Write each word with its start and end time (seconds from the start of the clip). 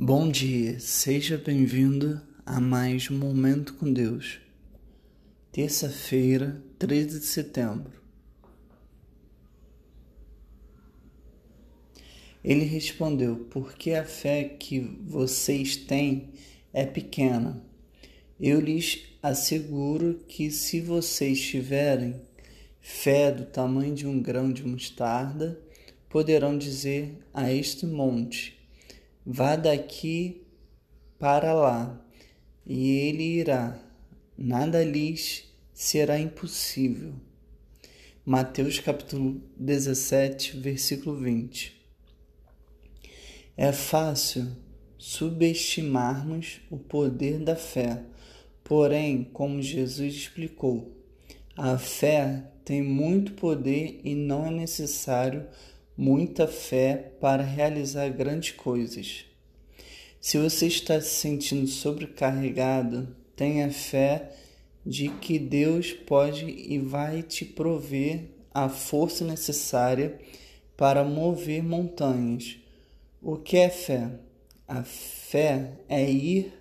Bom 0.00 0.30
dia, 0.30 0.78
seja 0.78 1.36
bem-vindo 1.36 2.22
a 2.46 2.60
mais 2.60 3.10
um 3.10 3.18
Momento 3.18 3.74
com 3.74 3.92
Deus. 3.92 4.38
Terça-feira, 5.50 6.62
13 6.78 7.18
de 7.18 7.26
setembro. 7.26 8.00
Ele 12.44 12.64
respondeu: 12.64 13.48
Porque 13.50 13.90
a 13.90 14.04
fé 14.04 14.44
que 14.44 14.78
vocês 14.78 15.74
têm 15.74 16.28
é 16.72 16.86
pequena. 16.86 17.60
Eu 18.38 18.60
lhes 18.60 19.02
asseguro 19.20 20.20
que 20.28 20.48
se 20.52 20.80
vocês 20.80 21.40
tiverem 21.40 22.20
fé 22.80 23.32
do 23.32 23.46
tamanho 23.46 23.96
de 23.96 24.06
um 24.06 24.22
grão 24.22 24.52
de 24.52 24.64
mostarda, 24.64 25.60
poderão 26.08 26.56
dizer 26.56 27.18
a 27.34 27.52
este 27.52 27.84
monte 27.84 28.57
Vá 29.30 29.56
daqui 29.56 30.40
para 31.18 31.52
lá, 31.52 32.02
e 32.64 32.92
ele 32.92 33.24
irá, 33.24 33.78
nada 34.38 34.82
lhes 34.82 35.44
será 35.74 36.18
impossível. 36.18 37.12
Mateus 38.24 38.78
capítulo 38.78 39.42
17, 39.58 40.56
versículo 40.56 41.14
20. 41.14 41.78
É 43.54 43.70
fácil 43.70 44.50
subestimarmos 44.96 46.62
o 46.70 46.78
poder 46.78 47.38
da 47.38 47.54
fé, 47.54 48.02
porém, 48.64 49.24
como 49.24 49.60
Jesus 49.60 50.14
explicou, 50.14 50.90
a 51.54 51.76
fé 51.76 52.50
tem 52.64 52.82
muito 52.82 53.34
poder 53.34 54.00
e 54.02 54.14
não 54.14 54.46
é 54.46 54.50
necessário 54.50 55.46
muita 55.98 56.46
fé 56.46 57.12
para 57.20 57.42
realizar 57.42 58.08
grandes 58.10 58.52
coisas. 58.52 59.24
Se 60.20 60.38
você 60.38 60.68
está 60.68 61.00
se 61.00 61.10
sentindo 61.10 61.66
sobrecarregado, 61.66 63.16
tenha 63.34 63.68
fé 63.72 64.32
de 64.86 65.08
que 65.08 65.40
Deus 65.40 65.92
pode 65.92 66.44
e 66.46 66.78
vai 66.78 67.24
te 67.24 67.44
prover 67.44 68.30
a 68.54 68.68
força 68.68 69.24
necessária 69.24 70.16
para 70.76 71.02
mover 71.02 71.64
montanhas. 71.64 72.56
O 73.20 73.36
que 73.36 73.56
é 73.56 73.68
fé? 73.68 74.08
A 74.68 74.84
fé 74.84 75.80
é 75.88 76.08
ir 76.08 76.52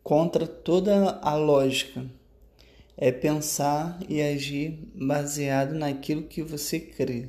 contra 0.00 0.46
toda 0.46 1.18
a 1.20 1.34
lógica. 1.34 2.06
É 2.96 3.10
pensar 3.10 3.98
e 4.08 4.22
agir 4.22 4.78
baseado 4.94 5.74
naquilo 5.74 6.22
que 6.22 6.40
você 6.40 6.78
crê. 6.78 7.28